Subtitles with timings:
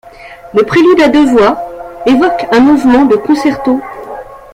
[0.55, 1.57] Le prélude à deux voix,
[2.07, 3.81] évoque un mouvement de concerto.